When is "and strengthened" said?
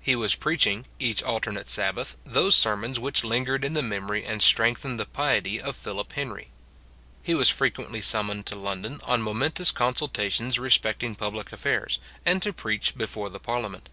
4.24-4.98